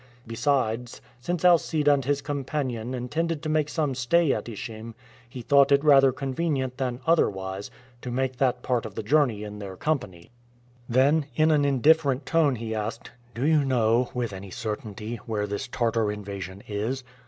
Besides, 0.25 0.99
since 1.19 1.45
Alcide 1.45 1.87
and 1.87 2.03
his 2.03 2.23
companion 2.23 2.95
intended 2.95 3.43
to 3.43 3.49
make 3.49 3.69
some 3.69 3.93
stay 3.93 4.33
at 4.33 4.45
Ishim, 4.49 4.95
he 5.29 5.43
thought 5.43 5.71
it 5.71 5.83
rather 5.83 6.11
convenient 6.11 6.77
than 6.79 7.01
otherwise 7.05 7.69
to 8.01 8.09
make 8.09 8.37
that 8.37 8.63
part 8.63 8.87
of 8.87 8.95
the 8.95 9.03
journey 9.03 9.43
in 9.43 9.59
their 9.59 9.77
company. 9.77 10.31
Then 10.89 11.27
in 11.35 11.51
an 11.51 11.65
indifferent 11.65 12.25
tone 12.25 12.55
he 12.55 12.73
asked, 12.73 13.11
"Do 13.35 13.45
you 13.45 13.63
know, 13.63 14.09
with 14.15 14.33
any 14.33 14.49
certainty, 14.49 15.17
where 15.27 15.45
this 15.45 15.67
Tartar 15.67 16.11
invasion 16.11 16.63
is?" 16.67 17.03